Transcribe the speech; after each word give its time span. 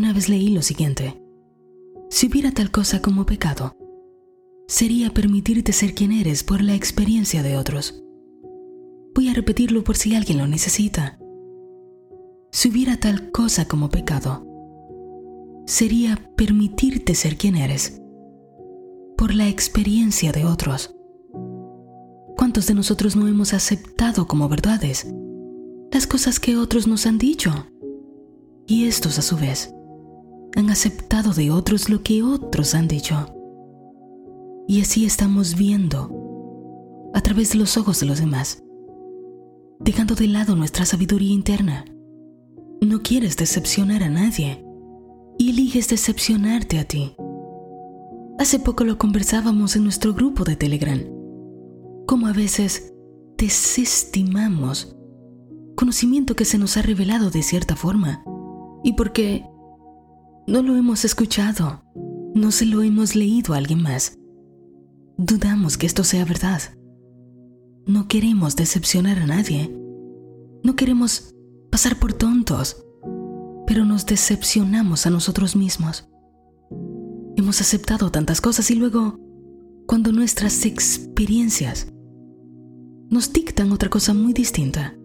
Una 0.00 0.14
vez 0.14 0.30
leí 0.30 0.48
lo 0.48 0.62
siguiente. 0.62 1.22
Si 2.08 2.28
hubiera 2.28 2.52
tal 2.52 2.70
cosa 2.70 3.02
como 3.02 3.26
pecado, 3.26 3.76
sería 4.66 5.12
permitirte 5.12 5.74
ser 5.74 5.92
quien 5.92 6.10
eres 6.10 6.42
por 6.42 6.62
la 6.62 6.74
experiencia 6.74 7.42
de 7.42 7.58
otros. 7.58 8.02
Voy 9.14 9.28
a 9.28 9.34
repetirlo 9.34 9.84
por 9.84 9.98
si 9.98 10.14
alguien 10.14 10.38
lo 10.38 10.46
necesita. 10.46 11.18
Si 12.50 12.70
hubiera 12.70 12.96
tal 12.96 13.30
cosa 13.30 13.68
como 13.68 13.90
pecado, 13.90 14.46
sería 15.66 16.32
permitirte 16.34 17.14
ser 17.14 17.36
quien 17.36 17.56
eres 17.56 18.00
por 19.18 19.34
la 19.34 19.50
experiencia 19.50 20.32
de 20.32 20.46
otros. 20.46 20.96
¿Cuántos 22.38 22.66
de 22.66 22.72
nosotros 22.72 23.16
no 23.16 23.28
hemos 23.28 23.52
aceptado 23.52 24.26
como 24.26 24.48
verdades 24.48 25.12
las 25.92 26.06
cosas 26.06 26.40
que 26.40 26.56
otros 26.56 26.86
nos 26.86 27.04
han 27.04 27.18
dicho? 27.18 27.66
Y 28.66 28.86
estos 28.86 29.18
a 29.18 29.22
su 29.22 29.36
vez 29.36 29.74
han 30.56 30.70
aceptado 30.70 31.32
de 31.32 31.50
otros 31.50 31.88
lo 31.88 32.02
que 32.02 32.22
otros 32.22 32.74
han 32.74 32.88
dicho. 32.88 33.34
Y 34.66 34.80
así 34.80 35.04
estamos 35.04 35.56
viendo 35.56 37.10
a 37.14 37.20
través 37.20 37.52
de 37.52 37.58
los 37.58 37.76
ojos 37.76 38.00
de 38.00 38.06
los 38.06 38.20
demás, 38.20 38.62
dejando 39.80 40.14
de 40.14 40.28
lado 40.28 40.56
nuestra 40.56 40.84
sabiduría 40.84 41.32
interna. 41.32 41.84
No 42.80 43.02
quieres 43.02 43.36
decepcionar 43.36 44.02
a 44.02 44.08
nadie 44.08 44.64
y 45.38 45.50
eliges 45.50 45.88
decepcionarte 45.88 46.78
a 46.78 46.84
ti. 46.84 47.14
Hace 48.38 48.58
poco 48.58 48.84
lo 48.84 48.96
conversábamos 48.96 49.76
en 49.76 49.84
nuestro 49.84 50.14
grupo 50.14 50.44
de 50.44 50.56
Telegram, 50.56 51.00
como 52.06 52.26
a 52.26 52.32
veces 52.32 52.94
desestimamos 53.36 54.96
conocimiento 55.76 56.36
que 56.36 56.44
se 56.44 56.58
nos 56.58 56.76
ha 56.76 56.82
revelado 56.82 57.30
de 57.30 57.42
cierta 57.42 57.74
forma 57.74 58.22
y 58.84 58.94
porque 58.94 59.49
no 60.46 60.62
lo 60.62 60.76
hemos 60.76 61.04
escuchado, 61.04 61.82
no 62.34 62.50
se 62.50 62.66
lo 62.66 62.82
hemos 62.82 63.14
leído 63.14 63.54
a 63.54 63.58
alguien 63.58 63.82
más. 63.82 64.18
Dudamos 65.16 65.76
que 65.76 65.86
esto 65.86 66.04
sea 66.04 66.24
verdad. 66.24 66.60
No 67.86 68.08
queremos 68.08 68.56
decepcionar 68.56 69.18
a 69.18 69.26
nadie. 69.26 69.76
No 70.62 70.76
queremos 70.76 71.34
pasar 71.70 71.98
por 71.98 72.12
tontos, 72.12 72.84
pero 73.66 73.84
nos 73.84 74.06
decepcionamos 74.06 75.06
a 75.06 75.10
nosotros 75.10 75.56
mismos. 75.56 76.08
Hemos 77.36 77.60
aceptado 77.60 78.10
tantas 78.10 78.40
cosas 78.40 78.70
y 78.70 78.74
luego, 78.74 79.18
cuando 79.86 80.12
nuestras 80.12 80.64
experiencias 80.66 81.92
nos 83.08 83.32
dictan 83.32 83.72
otra 83.72 83.88
cosa 83.88 84.14
muy 84.14 84.32
distinta, 84.32 84.96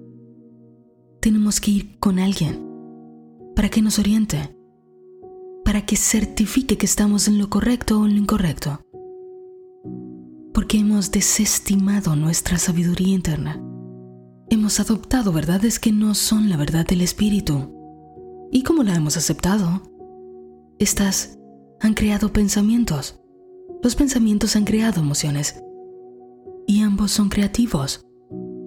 tenemos 1.21 1.59
que 1.59 1.71
ir 1.71 1.99
con 1.99 2.19
alguien 2.19 2.63
para 3.55 3.69
que 3.69 3.81
nos 3.81 3.99
oriente, 3.99 4.55
para 5.75 5.85
que 5.85 5.97
certifique 5.97 6.77
que 6.77 6.85
estamos 6.85 7.27
en 7.27 7.37
lo 7.37 7.49
correcto 7.49 7.99
o 7.99 8.05
en 8.05 8.13
lo 8.13 8.21
incorrecto. 8.21 8.79
Porque 10.53 10.77
hemos 10.77 11.11
desestimado 11.11 12.15
nuestra 12.15 12.57
sabiduría 12.57 13.13
interna. 13.13 13.61
Hemos 14.49 14.79
adoptado 14.79 15.33
verdades 15.33 15.77
que 15.77 15.91
no 15.91 16.15
son 16.15 16.49
la 16.49 16.55
verdad 16.55 16.87
del 16.87 17.01
espíritu. 17.01 17.73
¿Y 18.53 18.63
cómo 18.63 18.83
la 18.83 18.95
hemos 18.95 19.17
aceptado? 19.17 19.81
Estas 20.79 21.37
han 21.81 21.93
creado 21.93 22.31
pensamientos. 22.31 23.19
Los 23.83 23.97
pensamientos 23.97 24.55
han 24.55 24.63
creado 24.63 25.01
emociones. 25.01 25.61
Y 26.67 26.83
ambos 26.83 27.11
son 27.11 27.27
creativos. 27.27 28.05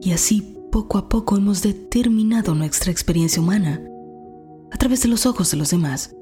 Y 0.03 0.13
así 0.13 0.59
poco 0.71 0.99
a 0.99 1.09
poco 1.09 1.39
hemos 1.39 1.63
determinado 1.63 2.55
nuestra 2.55 2.93
experiencia 2.93 3.41
humana 3.41 3.83
a 4.71 4.77
través 4.77 5.01
de 5.01 5.09
los 5.09 5.25
ojos 5.25 5.51
de 5.51 5.57
los 5.57 5.71
demás. 5.71 6.15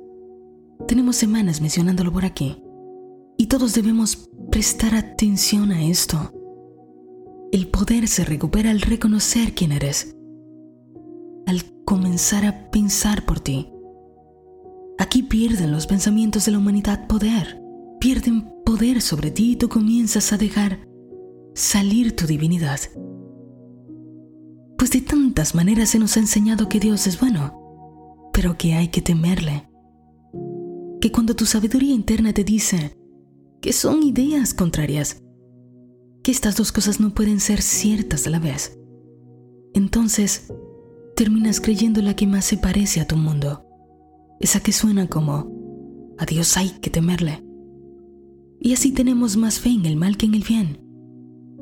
Tenemos 0.86 1.16
semanas 1.16 1.60
mencionándolo 1.60 2.12
por 2.12 2.24
aquí. 2.24 2.62
Y 3.38 3.46
todos 3.46 3.74
debemos 3.74 4.30
prestar 4.50 4.94
atención 4.94 5.72
a 5.72 5.82
esto. 5.82 6.32
El 7.52 7.68
poder 7.68 8.08
se 8.08 8.24
recupera 8.24 8.70
al 8.70 8.80
reconocer 8.80 9.54
quién 9.54 9.72
eres, 9.72 10.16
al 11.46 11.62
comenzar 11.84 12.44
a 12.44 12.70
pensar 12.70 13.24
por 13.24 13.40
ti. 13.40 13.70
Aquí 14.98 15.22
pierden 15.22 15.72
los 15.72 15.86
pensamientos 15.86 16.46
de 16.46 16.52
la 16.52 16.58
humanidad 16.58 17.06
poder, 17.06 17.60
pierden 18.00 18.50
poder 18.64 19.02
sobre 19.02 19.30
ti 19.30 19.52
y 19.52 19.56
tú 19.56 19.68
comienzas 19.68 20.32
a 20.32 20.38
dejar 20.38 20.86
salir 21.54 22.14
tu 22.14 22.26
divinidad. 22.26 22.80
Pues 24.78 24.90
de 24.90 25.00
tantas 25.00 25.54
maneras 25.54 25.90
se 25.90 25.98
nos 25.98 26.16
ha 26.16 26.20
enseñado 26.20 26.68
que 26.68 26.80
Dios 26.80 27.06
es 27.06 27.18
bueno, 27.18 28.30
pero 28.32 28.56
que 28.56 28.74
hay 28.74 28.88
que 28.88 29.00
temerle 29.00 29.68
que 31.00 31.12
cuando 31.12 31.36
tu 31.36 31.46
sabiduría 31.46 31.94
interna 31.94 32.32
te 32.32 32.44
dice 32.44 32.96
que 33.60 33.72
son 33.72 34.02
ideas 34.02 34.54
contrarias, 34.54 35.22
que 36.22 36.30
estas 36.30 36.56
dos 36.56 36.72
cosas 36.72 37.00
no 37.00 37.14
pueden 37.14 37.40
ser 37.40 37.62
ciertas 37.62 38.26
a 38.26 38.30
la 38.30 38.38
vez, 38.38 38.78
entonces 39.74 40.52
terminas 41.14 41.60
creyendo 41.60 42.02
la 42.02 42.14
que 42.14 42.26
más 42.26 42.44
se 42.44 42.58
parece 42.58 43.00
a 43.00 43.06
tu 43.06 43.16
mundo, 43.16 43.64
esa 44.40 44.60
que 44.60 44.72
suena 44.72 45.08
como 45.08 46.14
a 46.18 46.26
Dios 46.26 46.56
hay 46.56 46.70
que 46.80 46.90
temerle. 46.90 47.42
Y 48.60 48.72
así 48.72 48.92
tenemos 48.92 49.36
más 49.36 49.60
fe 49.60 49.70
en 49.70 49.86
el 49.86 49.96
mal 49.96 50.16
que 50.16 50.26
en 50.26 50.34
el 50.34 50.42
bien. 50.42 50.80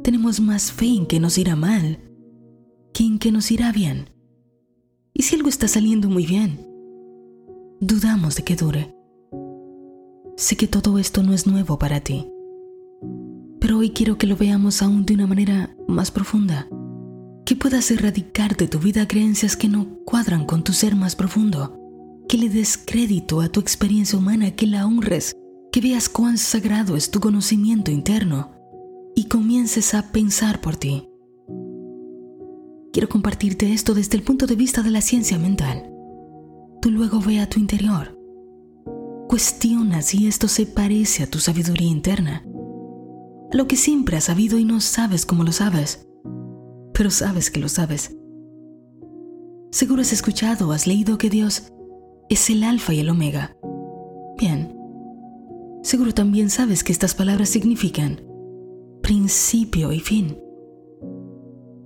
Tenemos 0.02 0.40
más 0.40 0.70
fe 0.70 0.86
en 0.86 1.06
que 1.06 1.18
nos 1.18 1.38
irá 1.38 1.56
mal 1.56 1.98
que 2.94 3.04
en 3.04 3.18
que 3.18 3.32
nos 3.32 3.50
irá 3.50 3.72
bien. 3.72 4.08
Y 5.12 5.24
si 5.24 5.34
algo 5.34 5.48
está 5.48 5.68
saliendo 5.68 6.08
muy 6.08 6.24
bien, 6.24 6.60
dudamos 7.80 8.36
de 8.36 8.44
que 8.44 8.56
dure. 8.56 8.93
Sé 10.36 10.56
que 10.56 10.66
todo 10.66 10.98
esto 10.98 11.22
no 11.22 11.32
es 11.32 11.46
nuevo 11.46 11.78
para 11.78 12.00
ti, 12.00 12.26
pero 13.60 13.78
hoy 13.78 13.90
quiero 13.90 14.18
que 14.18 14.26
lo 14.26 14.36
veamos 14.36 14.82
aún 14.82 15.06
de 15.06 15.14
una 15.14 15.28
manera 15.28 15.76
más 15.86 16.10
profunda, 16.10 16.68
que 17.46 17.54
puedas 17.54 17.88
erradicar 17.92 18.56
de 18.56 18.66
tu 18.66 18.80
vida 18.80 19.06
creencias 19.06 19.56
que 19.56 19.68
no 19.68 19.86
cuadran 20.04 20.44
con 20.44 20.64
tu 20.64 20.72
ser 20.72 20.96
más 20.96 21.14
profundo, 21.14 21.78
que 22.28 22.36
le 22.36 22.48
des 22.48 22.76
crédito 22.76 23.40
a 23.40 23.48
tu 23.48 23.60
experiencia 23.60 24.18
humana, 24.18 24.50
que 24.50 24.66
la 24.66 24.86
honres, 24.86 25.36
que 25.70 25.80
veas 25.80 26.08
cuán 26.08 26.36
sagrado 26.36 26.96
es 26.96 27.12
tu 27.12 27.20
conocimiento 27.20 27.92
interno 27.92 28.50
y 29.14 29.28
comiences 29.28 29.94
a 29.94 30.10
pensar 30.10 30.60
por 30.60 30.76
ti. 30.76 31.08
Quiero 32.92 33.08
compartirte 33.08 33.72
esto 33.72 33.94
desde 33.94 34.16
el 34.16 34.24
punto 34.24 34.48
de 34.48 34.56
vista 34.56 34.82
de 34.82 34.90
la 34.90 35.00
ciencia 35.00 35.38
mental. 35.38 35.88
Tú 36.82 36.90
luego 36.90 37.20
ve 37.20 37.38
a 37.38 37.48
tu 37.48 37.60
interior 37.60 38.23
Cuestiona 39.28 40.02
si 40.02 40.26
esto 40.26 40.48
se 40.48 40.66
parece 40.66 41.22
a 41.22 41.26
tu 41.26 41.38
sabiduría 41.38 41.88
interna, 41.88 42.44
lo 43.52 43.66
que 43.66 43.76
siempre 43.76 44.16
has 44.16 44.24
sabido 44.24 44.58
y 44.58 44.64
no 44.64 44.80
sabes 44.80 45.24
cómo 45.24 45.44
lo 45.44 45.52
sabes, 45.52 46.06
pero 46.92 47.10
sabes 47.10 47.50
que 47.50 47.58
lo 47.58 47.68
sabes. 47.68 48.16
Seguro 49.70 50.02
has 50.02 50.12
escuchado 50.12 50.68
o 50.68 50.72
has 50.72 50.86
leído 50.86 51.18
que 51.18 51.30
Dios 51.30 51.72
es 52.28 52.50
el 52.50 52.62
alfa 52.64 52.92
y 52.92 53.00
el 53.00 53.08
omega. 53.08 53.56
Bien, 54.38 54.76
seguro 55.82 56.12
también 56.12 56.50
sabes 56.50 56.84
que 56.84 56.92
estas 56.92 57.14
palabras 57.14 57.48
significan 57.48 58.20
principio 59.02 59.92
y 59.92 60.00
fin. 60.00 60.38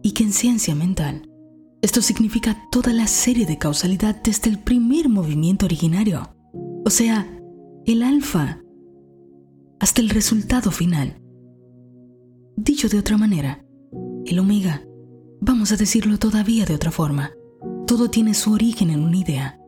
Y 0.03 0.13
que 0.13 0.25
en 0.25 0.33
ciencia 0.33 0.75
mental, 0.75 1.29
esto 1.83 2.03
significa 2.03 2.69
toda 2.73 2.93
la 2.93 3.07
serie 3.07 3.47
de 3.47 3.59
causalidad 3.59 4.17
desde 4.23 4.51
el 4.51 4.59
primer 4.59 5.09
movimiento 5.09 5.67
originario 5.67 6.38
o 6.89 6.91
sea, 6.91 7.31
el 7.85 8.03
alfa, 8.03 8.63
hasta 9.79 10.01
el 10.01 10.09
resultado 10.09 10.71
final. 10.71 11.21
Dicho 12.57 12.89
de 12.89 12.99
otra 12.99 13.19
manera, 13.19 13.63
el 14.25 14.39
omega, 14.39 14.83
vamos 15.39 15.71
a 15.71 15.77
decirlo 15.77 16.19
todavía 16.19 16.65
de 16.65 16.75
otra 16.75 16.91
forma, 16.91 17.33
todo 17.87 18.09
tiene 18.09 18.33
su 18.33 18.55
origen 18.55 18.89
en 18.89 19.01
una 19.01 19.19
idea, 19.19 19.61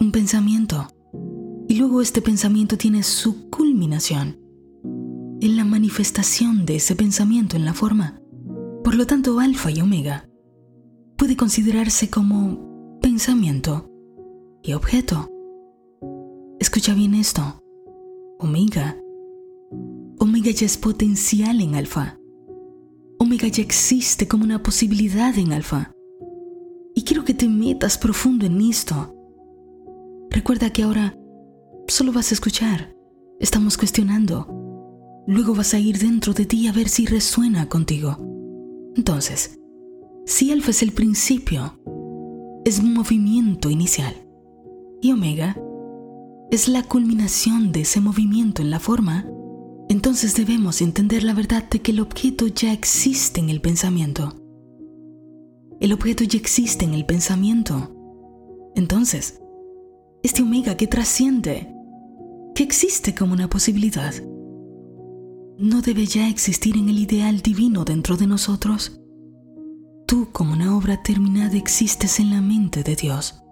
un 0.00 0.12
pensamiento, 0.12 0.88
y 1.68 1.74
luego 1.74 2.00
este 2.00 2.22
pensamiento 2.22 2.78
tiene 2.78 3.02
su 3.02 3.50
culminación 3.50 4.40
en 5.42 5.56
la 5.58 5.66
manifestación 5.66 6.64
de 6.64 6.76
ese 6.76 6.96
pensamiento 6.96 7.54
en 7.54 7.66
la 7.66 7.74
forma. 7.74 8.18
Por 8.82 8.94
lo 8.94 9.06
tanto, 9.06 9.38
alfa 9.40 9.70
y 9.70 9.82
omega 9.82 10.26
puede 11.18 11.36
considerarse 11.36 12.08
como 12.08 12.98
pensamiento 13.02 13.90
y 14.62 14.72
objeto. 14.72 15.31
Escucha 16.62 16.94
bien 16.94 17.14
esto. 17.14 17.42
Omega. 18.38 18.96
Omega 20.20 20.52
ya 20.52 20.64
es 20.64 20.78
potencial 20.78 21.60
en 21.60 21.74
alfa. 21.74 22.20
Omega 23.18 23.48
ya 23.48 23.64
existe 23.64 24.28
como 24.28 24.44
una 24.44 24.62
posibilidad 24.62 25.36
en 25.36 25.52
alfa. 25.52 25.90
Y 26.94 27.02
quiero 27.02 27.24
que 27.24 27.34
te 27.34 27.48
metas 27.48 27.98
profundo 27.98 28.46
en 28.46 28.60
esto. 28.60 29.12
Recuerda 30.30 30.70
que 30.70 30.84
ahora 30.84 31.18
solo 31.88 32.12
vas 32.12 32.30
a 32.30 32.34
escuchar. 32.34 32.94
Estamos 33.40 33.76
cuestionando. 33.76 34.46
Luego 35.26 35.56
vas 35.56 35.74
a 35.74 35.80
ir 35.80 35.98
dentro 35.98 36.32
de 36.32 36.46
ti 36.46 36.68
a 36.68 36.72
ver 36.72 36.88
si 36.88 37.06
resuena 37.06 37.68
contigo. 37.68 38.18
Entonces, 38.94 39.58
si 40.26 40.52
alfa 40.52 40.70
es 40.70 40.84
el 40.84 40.92
principio, 40.92 41.76
es 42.64 42.80
movimiento 42.84 43.68
inicial. 43.68 44.14
Y 45.00 45.10
omega 45.10 45.56
es 46.52 46.68
la 46.68 46.82
culminación 46.82 47.72
de 47.72 47.80
ese 47.80 48.02
movimiento 48.02 48.60
en 48.60 48.68
la 48.68 48.78
forma, 48.78 49.26
entonces 49.88 50.36
debemos 50.36 50.82
entender 50.82 51.24
la 51.24 51.32
verdad 51.32 51.66
de 51.70 51.80
que 51.80 51.92
el 51.92 52.00
objeto 52.00 52.46
ya 52.46 52.74
existe 52.74 53.40
en 53.40 53.48
el 53.48 53.62
pensamiento. 53.62 54.34
El 55.80 55.94
objeto 55.94 56.24
ya 56.24 56.38
existe 56.38 56.84
en 56.84 56.92
el 56.92 57.06
pensamiento. 57.06 57.96
Entonces, 58.76 59.40
este 60.22 60.42
omega 60.42 60.76
que 60.76 60.86
trasciende, 60.86 61.74
que 62.54 62.62
existe 62.62 63.14
como 63.14 63.32
una 63.32 63.48
posibilidad, 63.48 64.12
no 65.56 65.80
debe 65.80 66.04
ya 66.04 66.28
existir 66.28 66.76
en 66.76 66.90
el 66.90 66.98
ideal 66.98 67.40
divino 67.40 67.86
dentro 67.86 68.18
de 68.18 68.26
nosotros. 68.26 69.00
Tú 70.06 70.28
como 70.32 70.52
una 70.52 70.76
obra 70.76 71.02
terminada 71.02 71.56
existes 71.56 72.20
en 72.20 72.28
la 72.28 72.42
mente 72.42 72.82
de 72.82 72.94
Dios. 72.94 73.42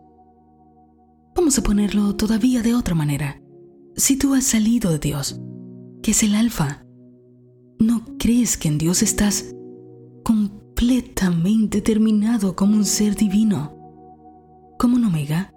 Vamos 1.35 1.59
a 1.59 1.63
ponerlo 1.63 2.17
todavía 2.17 2.63
de 2.63 2.75
otra 2.75 2.95
manera. 2.95 3.41
Si 3.97 4.17
tú 4.17 4.35
has 4.35 4.45
salido 4.45 4.91
de 4.91 4.99
Dios, 4.99 5.41
que 6.03 6.11
es 6.11 6.23
el 6.23 6.35
alfa, 6.35 6.85
¿no 7.79 8.05
crees 8.19 8.57
que 8.57 8.69
en 8.69 8.79
Dios 8.79 9.03
estás 9.03 9.55
completamente 10.25 11.81
terminado 11.81 12.57
como 12.57 12.77
un 12.77 12.85
ser 12.85 13.15
divino? 13.15 13.77
Como 14.79 14.97
un 14.97 15.05
omega. 15.05 15.53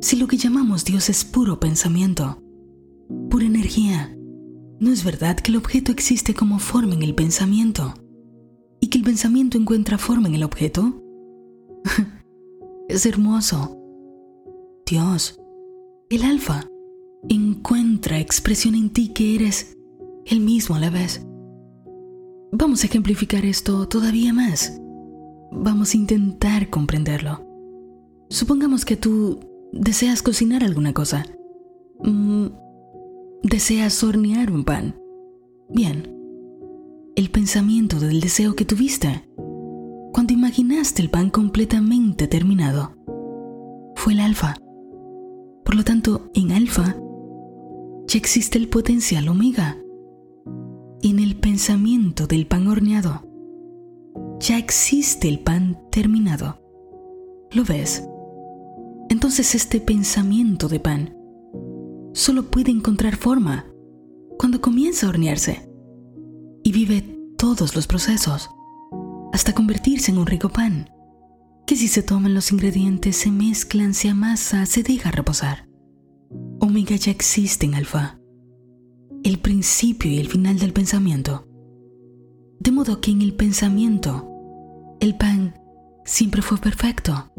Si 0.00 0.16
lo 0.16 0.26
que 0.26 0.36
llamamos 0.36 0.84
Dios 0.84 1.08
es 1.08 1.24
puro 1.24 1.58
pensamiento, 1.58 2.42
pura 3.30 3.46
energía, 3.46 4.16
¿no 4.78 4.90
es 4.90 5.04
verdad 5.04 5.36
que 5.36 5.50
el 5.50 5.56
objeto 5.56 5.92
existe 5.92 6.34
como 6.34 6.58
forma 6.58 6.94
en 6.94 7.02
el 7.02 7.14
pensamiento 7.14 7.94
y 8.80 8.88
que 8.88 8.98
el 8.98 9.04
pensamiento 9.04 9.56
encuentra 9.56 9.98
forma 9.98 10.28
en 10.28 10.34
el 10.34 10.44
objeto? 10.44 11.02
es 12.88 13.06
hermoso. 13.06 13.75
Dios, 14.88 15.36
el 16.10 16.22
alfa, 16.22 16.70
encuentra 17.28 18.20
expresión 18.20 18.76
en 18.76 18.90
ti 18.90 19.08
que 19.08 19.34
eres 19.34 19.76
el 20.24 20.38
mismo 20.38 20.76
a 20.76 20.78
la 20.78 20.90
vez. 20.90 21.26
Vamos 22.52 22.84
a 22.84 22.86
ejemplificar 22.86 23.44
esto 23.44 23.88
todavía 23.88 24.32
más. 24.32 24.80
Vamos 25.50 25.92
a 25.92 25.96
intentar 25.96 26.70
comprenderlo. 26.70 27.44
Supongamos 28.30 28.84
que 28.84 28.96
tú 28.96 29.40
deseas 29.72 30.22
cocinar 30.22 30.62
alguna 30.62 30.92
cosa. 30.92 31.26
Mm, 32.04 32.46
deseas 33.42 34.04
hornear 34.04 34.52
un 34.52 34.62
pan. 34.62 34.94
Bien. 35.68 36.16
El 37.16 37.30
pensamiento 37.30 37.98
del 37.98 38.20
deseo 38.20 38.54
que 38.54 38.64
tuviste 38.64 39.28
cuando 40.12 40.32
imaginaste 40.32 41.02
el 41.02 41.10
pan 41.10 41.30
completamente 41.30 42.28
terminado 42.28 42.94
fue 43.96 44.12
el 44.12 44.20
alfa. 44.20 44.54
Por 45.66 45.74
lo 45.74 45.82
tanto, 45.82 46.30
en 46.32 46.52
alfa 46.52 46.96
ya 48.06 48.18
existe 48.18 48.56
el 48.56 48.68
potencial 48.68 49.28
omega. 49.28 49.76
En 51.02 51.18
el 51.18 51.36
pensamiento 51.36 52.28
del 52.28 52.46
pan 52.46 52.68
horneado 52.68 53.24
ya 54.38 54.58
existe 54.58 55.28
el 55.28 55.40
pan 55.40 55.76
terminado. 55.90 56.60
¿Lo 57.50 57.64
ves? 57.64 58.06
Entonces 59.08 59.56
este 59.56 59.80
pensamiento 59.80 60.68
de 60.68 60.78
pan 60.78 61.16
solo 62.12 62.44
puede 62.44 62.70
encontrar 62.70 63.16
forma 63.16 63.66
cuando 64.38 64.60
comienza 64.60 65.06
a 65.06 65.08
hornearse 65.08 65.68
y 66.62 66.70
vive 66.70 67.02
todos 67.36 67.74
los 67.74 67.88
procesos 67.88 68.50
hasta 69.32 69.52
convertirse 69.52 70.12
en 70.12 70.18
un 70.18 70.26
rico 70.26 70.48
pan 70.48 70.90
que 71.66 71.76
si 71.76 71.88
se 71.88 72.02
toman 72.02 72.32
los 72.32 72.52
ingredientes, 72.52 73.16
se 73.16 73.30
mezclan, 73.30 73.92
se 73.92 74.08
amasa, 74.08 74.64
se 74.66 74.82
deja 74.82 75.10
reposar. 75.10 75.68
Omega 76.60 76.94
ya 76.96 77.10
existe 77.10 77.66
en 77.66 77.74
alfa, 77.74 78.18
el 79.24 79.38
principio 79.40 80.10
y 80.10 80.18
el 80.18 80.28
final 80.28 80.58
del 80.58 80.72
pensamiento. 80.72 81.48
De 82.60 82.70
modo 82.70 83.00
que 83.00 83.10
en 83.10 83.20
el 83.20 83.34
pensamiento, 83.34 84.28
el 85.00 85.16
pan 85.16 85.54
siempre 86.04 86.40
fue 86.40 86.58
perfecto. 86.58 87.32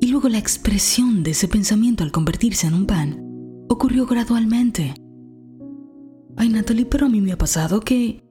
Y 0.00 0.08
luego 0.08 0.28
la 0.28 0.38
expresión 0.38 1.22
de 1.22 1.32
ese 1.32 1.48
pensamiento 1.48 2.04
al 2.04 2.12
convertirse 2.12 2.66
en 2.66 2.74
un 2.74 2.86
pan 2.86 3.24
ocurrió 3.68 4.06
gradualmente. 4.06 4.94
Ay, 6.36 6.48
Natalie, 6.50 6.86
pero 6.86 7.06
a 7.06 7.08
mí 7.08 7.20
me 7.20 7.32
ha 7.32 7.38
pasado 7.38 7.80
que 7.80 8.22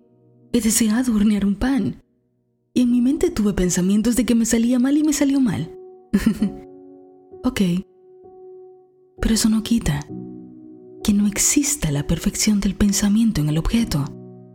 he 0.53 0.61
deseado 0.61 1.15
hornear 1.15 1.45
un 1.45 1.55
pan 1.55 2.01
en 2.81 2.91
mi 2.91 3.01
mente 3.01 3.31
tuve 3.31 3.53
pensamientos 3.53 4.15
de 4.15 4.25
que 4.25 4.35
me 4.35 4.45
salía 4.45 4.79
mal 4.79 4.97
y 4.97 5.03
me 5.03 5.13
salió 5.13 5.39
mal. 5.39 5.71
ok. 7.43 7.61
Pero 9.21 9.35
eso 9.35 9.49
no 9.49 9.63
quita 9.63 10.05
que 11.03 11.13
no 11.13 11.27
exista 11.27 11.91
la 11.91 12.05
perfección 12.05 12.59
del 12.59 12.75
pensamiento 12.75 13.41
en 13.41 13.49
el 13.49 13.57
objeto, 13.57 14.05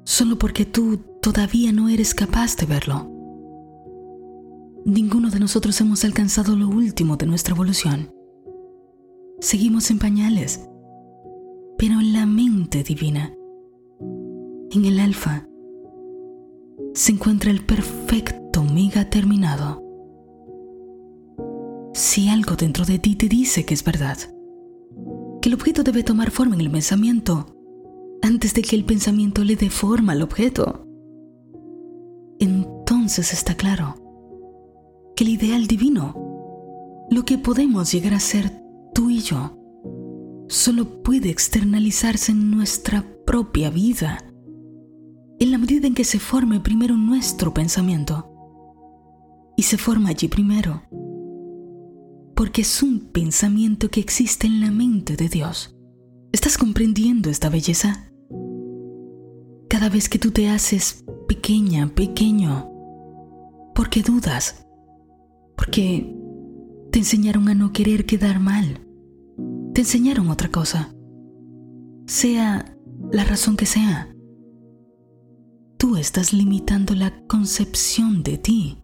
solo 0.05 0.39
porque 0.39 0.65
tú 0.65 1.01
todavía 1.21 1.73
no 1.73 1.89
eres 1.89 2.15
capaz 2.15 2.57
de 2.57 2.67
verlo. 2.67 3.11
Ninguno 4.85 5.31
de 5.31 5.41
nosotros 5.41 5.81
hemos 5.81 6.05
alcanzado 6.05 6.57
lo 6.57 6.69
último 6.69 7.17
de 7.17 7.27
nuestra 7.27 7.55
evolución. 7.55 8.11
Seguimos 9.41 9.91
en 9.91 9.99
pañales, 9.99 10.69
pero 11.79 12.01
en 12.01 12.13
la 12.13 12.27
mente 12.27 12.83
divina, 12.83 13.35
en 14.71 14.85
el 14.85 15.01
alfa, 15.01 15.49
se 16.95 17.11
encuentra 17.11 17.51
el 17.51 17.65
perfecto 17.65 18.61
omega 18.61 19.11
terminado. 19.11 19.83
Si 21.93 22.29
algo 22.29 22.55
dentro 22.55 22.85
de 22.85 23.01
ti 23.01 23.17
te 23.17 23.29
dice 23.29 23.65
que 23.65 23.75
es 23.75 23.83
verdad, 23.83 24.17
que 25.43 25.49
el 25.49 25.55
objeto 25.55 25.83
debe 25.83 26.05
tomar 26.05 26.31
forma 26.31 26.55
en 26.55 26.61
el 26.61 26.71
pensamiento 26.71 27.47
antes 28.23 28.55
de 28.55 28.63
que 28.63 28.77
el 28.77 28.85
pensamiento 28.85 29.43
le 29.43 29.57
dé 29.57 29.71
forma 29.71 30.13
al 30.13 30.23
objeto, 30.23 30.87
entonces 32.39 33.33
está 33.33 33.57
claro 33.57 33.97
que 35.17 35.25
el 35.25 35.31
ideal 35.31 35.67
divino, 35.67 36.15
lo 37.11 37.25
que 37.25 37.39
podemos 37.39 37.93
llegar 37.93 38.15
a 38.15 38.21
ser 38.21 38.63
tú 38.95 39.11
y 39.11 39.19
yo, 39.19 39.59
solo 40.49 41.03
puede 41.03 41.31
externalizarse 41.31 42.31
en 42.31 42.53
nuestra 42.53 43.05
propia 43.27 43.71
vida 43.71 44.34
en 45.39 45.51
la 45.51 45.59
medida 45.59 45.87
en 45.87 45.95
que 45.95 46.05
se 46.05 46.19
forme 46.19 46.61
primero 46.61 46.97
nuestro 46.97 47.53
pensamiento. 47.53 48.31
Y 49.57 49.63
se 49.63 49.79
forma 49.79 50.11
allí 50.11 50.29
primero, 50.29 50.83
porque 52.35 52.63
es 52.63 52.83
un 52.83 53.01
pensamiento 53.01 53.89
que 53.89 54.01
existe 54.01 54.47
en 54.47 54.61
la 54.61 54.71
mente 54.71 55.17
de 55.17 55.29
Dios. 55.29 55.77
¿Estás 56.33 56.59
comprendiendo 56.59 57.31
esta 57.31 57.49
belleza? 57.49 58.11
Cada 59.69 59.89
vez 59.89 60.09
que 60.09 60.19
tú 60.19 60.33
te 60.33 60.49
haces 60.49 61.05
pequeña, 61.29 61.89
pequeño, 61.95 62.69
porque 63.75 64.03
dudas, 64.03 64.67
porque 65.57 66.13
te 66.91 66.99
enseñaron 66.99 67.49
a 67.49 67.55
no 67.55 67.73
querer 67.73 68.07
quedar 68.07 68.41
mal, 68.41 68.81
te 69.73 69.83
enseñaron 69.83 70.29
otra 70.31 70.51
cosa, 70.51 70.95
sea 72.07 72.77
la 73.13 73.25
razón 73.25 73.57
que 73.57 73.67
sea 73.67 74.14
tú 75.85 75.99
estás 75.99 76.33
limitando 76.33 76.95
la 76.95 77.13
concepción 77.27 78.23
de 78.23 78.39
ti 78.39 78.79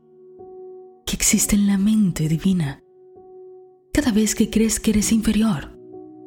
que 1.06 1.16
existe 1.16 1.56
en 1.56 1.66
la 1.66 1.78
mente 1.78 2.28
divina. 2.28 2.84
Cada 3.90 4.12
vez 4.12 4.34
que 4.34 4.50
crees 4.50 4.78
que 4.78 4.90
eres 4.90 5.10
inferior, 5.10 5.78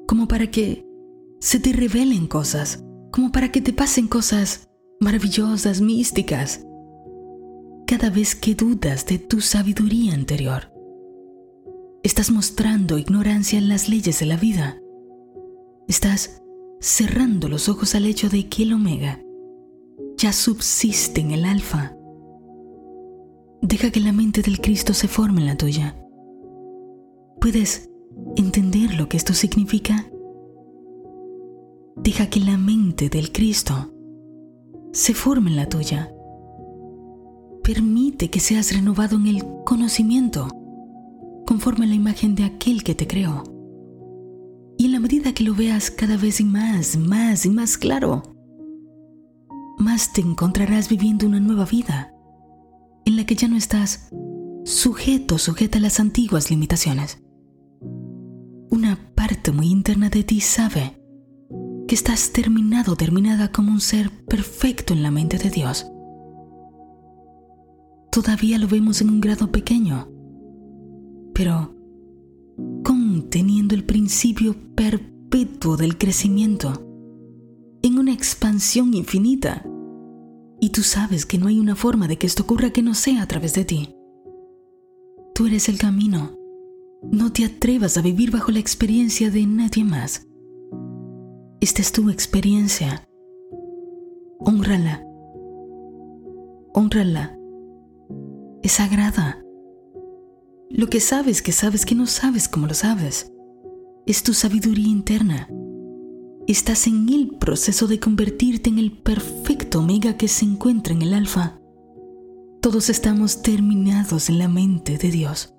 como 0.07 0.27
para 0.27 0.49
que 0.49 0.83
se 1.39 1.59
te 1.59 1.73
revelen 1.73 2.25
cosas, 2.25 2.83
como 3.11 3.31
para 3.31 3.51
que 3.51 3.61
te 3.61 3.71
pasen 3.71 4.07
cosas 4.07 4.67
maravillosas, 4.99 5.79
místicas, 5.79 6.65
cada 7.85 8.09
vez 8.09 8.33
que 8.33 8.55
dudas 8.55 9.05
de 9.05 9.19
tu 9.19 9.41
sabiduría 9.41 10.15
anterior, 10.15 10.73
estás 12.01 12.31
mostrando 12.31 12.97
ignorancia 12.97 13.59
en 13.59 13.69
las 13.69 13.89
leyes 13.89 14.19
de 14.21 14.25
la 14.25 14.37
vida. 14.37 14.81
Estás 15.87 16.41
cerrando 16.79 17.47
los 17.47 17.69
ojos 17.69 17.93
al 17.93 18.07
hecho 18.07 18.27
de 18.27 18.47
que 18.49 18.63
el 18.63 18.73
omega 18.73 19.22
ya 20.23 20.31
subsiste 20.31 21.19
en 21.19 21.31
el 21.31 21.43
alfa. 21.43 21.97
Deja 23.61 23.91
que 23.91 23.99
la 23.99 24.13
mente 24.13 24.41
del 24.41 24.61
Cristo 24.61 24.93
se 24.93 25.09
forme 25.09 25.41
en 25.41 25.47
la 25.47 25.57
tuya. 25.57 25.97
¿Puedes 27.41 27.89
entender 28.37 28.93
lo 28.93 29.09
que 29.09 29.17
esto 29.17 29.33
significa? 29.33 30.09
Deja 31.97 32.29
que 32.29 32.39
la 32.39 32.57
mente 32.57 33.09
del 33.09 33.33
Cristo 33.33 33.93
se 34.93 35.13
forme 35.13 35.49
en 35.49 35.57
la 35.57 35.67
tuya. 35.67 36.15
Permite 37.61 38.29
que 38.29 38.39
seas 38.39 38.73
renovado 38.73 39.17
en 39.17 39.27
el 39.27 39.43
conocimiento, 39.65 40.47
conforme 41.45 41.83
a 41.83 41.89
la 41.89 41.95
imagen 41.95 42.33
de 42.35 42.45
aquel 42.45 42.85
que 42.85 42.95
te 42.95 43.07
creó. 43.07 43.43
Y 44.77 44.85
en 44.85 44.93
la 44.93 45.01
medida 45.01 45.33
que 45.33 45.43
lo 45.43 45.53
veas 45.53 45.91
cada 45.91 46.15
vez 46.15 46.41
más, 46.45 46.95
más 46.95 47.45
y 47.45 47.49
más 47.49 47.77
claro, 47.77 48.32
más 49.83 50.13
te 50.13 50.21
encontrarás 50.21 50.89
viviendo 50.89 51.27
una 51.27 51.39
nueva 51.39 51.65
vida, 51.65 52.13
en 53.05 53.17
la 53.17 53.25
que 53.25 53.35
ya 53.35 53.47
no 53.47 53.57
estás 53.57 54.09
sujeto, 54.65 55.37
sujeta 55.37 55.77
a 55.77 55.81
las 55.81 55.99
antiguas 55.99 56.49
limitaciones. 56.49 57.21
Una 58.69 58.97
parte 59.13 59.51
muy 59.51 59.67
interna 59.67 60.09
de 60.09 60.23
ti 60.23 60.39
sabe 60.39 60.99
que 61.87 61.95
estás 61.95 62.31
terminado, 62.31 62.95
terminada 62.95 63.51
como 63.51 63.71
un 63.71 63.81
ser 63.81 64.09
perfecto 64.25 64.93
en 64.93 65.03
la 65.03 65.11
mente 65.11 65.37
de 65.37 65.49
Dios. 65.49 65.85
Todavía 68.11 68.57
lo 68.57 68.67
vemos 68.67 69.01
en 69.01 69.09
un 69.09 69.19
grado 69.19 69.51
pequeño, 69.51 70.07
pero 71.33 71.75
conteniendo 72.83 73.75
el 73.75 73.83
principio 73.83 74.55
perpetuo 74.75 75.75
del 75.75 75.97
crecimiento 75.97 76.87
en 77.81 77.99
una 77.99 78.13
expansión 78.13 78.93
infinita. 78.93 79.65
Y 80.63 80.69
tú 80.69 80.81
sabes 80.81 81.25
que 81.25 81.37
no 81.37 81.49
hay 81.49 81.59
una 81.59 81.75
forma 81.75 82.07
de 82.07 82.15
que 82.15 82.25
esto 82.25 82.43
ocurra 82.43 82.69
que 82.69 82.81
no 82.81 82.93
sea 82.93 83.23
a 83.23 83.27
través 83.27 83.53
de 83.53 83.65
ti. 83.65 83.97
Tú 85.35 85.45
eres 85.45 85.67
el 85.67 85.77
camino. 85.77 86.37
No 87.11 87.33
te 87.33 87.43
atrevas 87.43 87.97
a 87.97 88.01
vivir 88.01 88.31
bajo 88.31 88.49
la 88.49 88.59
experiencia 88.59 89.29
de 89.29 89.45
nadie 89.45 89.83
más. 89.83 90.25
Esta 91.59 91.81
es 91.81 91.91
tu 91.91 92.09
experiencia. 92.09 93.09
Honrala. 94.39 95.05
Honrala. 96.73 97.37
Es 98.61 98.71
sagrada. 98.71 99.43
Lo 100.69 100.87
que 100.87 101.01
sabes 101.01 101.41
que 101.41 101.51
sabes 101.51 101.85
que 101.85 101.95
no 101.95 102.07
sabes 102.07 102.47
como 102.47 102.67
lo 102.67 102.73
sabes. 102.73 103.29
Es 104.05 104.23
tu 104.23 104.33
sabiduría 104.33 104.87
interna. 104.87 105.49
Estás 106.47 106.87
en 106.87 107.07
el 107.07 107.37
proceso 107.37 107.87
de 107.87 108.01
convertirte 108.01 108.69
en 108.69 108.77
el 108.77 108.91
perfecto 108.91 109.79
omega 109.79 110.17
que 110.17 110.27
se 110.27 110.43
encuentra 110.43 110.93
en 110.93 111.01
el 111.01 111.13
alfa. 111.13 111.61
Todos 112.61 112.89
estamos 112.89 113.41
terminados 113.41 114.29
en 114.29 114.39
la 114.39 114.49
mente 114.49 114.97
de 114.97 115.09
Dios. 115.09 115.55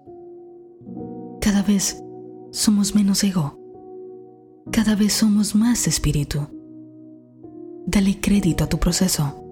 Cada 1.41 1.63
vez 1.63 2.05
somos 2.51 2.95
menos 2.95 3.25
ego. 3.25 3.59
Cada 4.71 4.95
vez 4.95 5.15
somos 5.15 5.55
más 5.55 5.87
espíritu. 5.87 6.49
Dale 7.87 8.21
crédito 8.21 8.65
a 8.65 8.69
tu 8.69 8.79
proceso. 8.79 9.43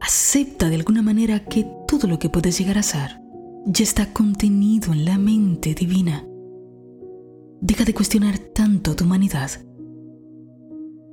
Acepta 0.00 0.68
de 0.68 0.74
alguna 0.74 1.02
manera 1.02 1.44
que 1.44 1.68
todo 1.86 2.08
lo 2.08 2.18
que 2.18 2.30
puedes 2.30 2.58
llegar 2.58 2.78
a 2.78 2.82
ser 2.82 3.20
ya 3.64 3.84
está 3.84 4.12
contenido 4.12 4.92
en 4.92 5.04
la 5.04 5.18
mente 5.18 5.72
divina. 5.72 6.26
Deja 7.60 7.84
de 7.84 7.94
cuestionar 7.94 8.38
tanto 8.38 8.96
tu 8.96 9.04
humanidad 9.04 9.65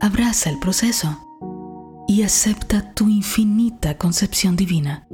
abraza 0.03 0.49
el 0.49 0.59
proceso 0.59 1.17
y 2.09 2.23
acepta 2.23 2.93
tu 2.93 3.07
infinita 3.07 3.97
concepción 3.97 4.57
divina. 4.57 5.07